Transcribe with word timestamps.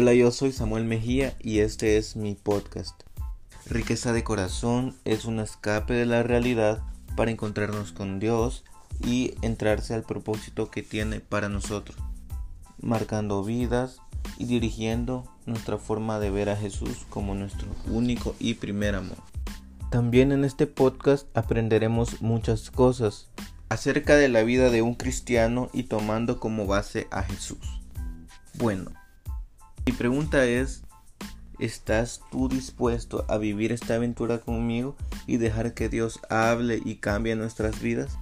Hola, 0.00 0.14
yo 0.14 0.30
soy 0.30 0.52
Samuel 0.52 0.84
Mejía 0.84 1.34
y 1.40 1.58
este 1.58 1.96
es 1.96 2.14
mi 2.14 2.36
podcast. 2.36 3.02
Riqueza 3.66 4.12
de 4.12 4.22
corazón 4.22 4.94
es 5.04 5.24
un 5.24 5.40
escape 5.40 5.92
de 5.92 6.06
la 6.06 6.22
realidad 6.22 6.84
para 7.16 7.32
encontrarnos 7.32 7.90
con 7.90 8.20
Dios 8.20 8.62
y 9.04 9.34
entrarse 9.42 9.94
al 9.94 10.04
propósito 10.04 10.70
que 10.70 10.84
tiene 10.84 11.18
para 11.18 11.48
nosotros, 11.48 11.98
marcando 12.80 13.42
vidas 13.42 13.98
y 14.38 14.44
dirigiendo 14.44 15.24
nuestra 15.46 15.78
forma 15.78 16.20
de 16.20 16.30
ver 16.30 16.48
a 16.48 16.56
Jesús 16.56 17.04
como 17.10 17.34
nuestro 17.34 17.66
único 17.90 18.36
y 18.38 18.54
primer 18.54 18.94
amor. 18.94 19.18
También 19.90 20.30
en 20.30 20.44
este 20.44 20.68
podcast 20.68 21.26
aprenderemos 21.36 22.22
muchas 22.22 22.70
cosas 22.70 23.30
acerca 23.68 24.14
de 24.14 24.28
la 24.28 24.44
vida 24.44 24.70
de 24.70 24.80
un 24.80 24.94
cristiano 24.94 25.70
y 25.72 25.82
tomando 25.82 26.38
como 26.38 26.68
base 26.68 27.08
a 27.10 27.24
Jesús. 27.24 27.82
Bueno, 28.54 28.92
mi 29.88 29.92
pregunta 29.92 30.44
es, 30.44 30.82
¿estás 31.58 32.20
tú 32.30 32.50
dispuesto 32.50 33.24
a 33.26 33.38
vivir 33.38 33.72
esta 33.72 33.94
aventura 33.94 34.38
conmigo 34.38 34.98
y 35.26 35.38
dejar 35.38 35.72
que 35.72 35.88
Dios 35.88 36.20
hable 36.28 36.82
y 36.84 36.96
cambie 36.96 37.34
nuestras 37.36 37.80
vidas? 37.80 38.18